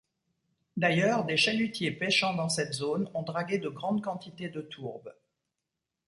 [0.77, 5.13] D'ailleurs des chalutiers pêchant dans cette zone ont dragué de grandes quantités de tourbe.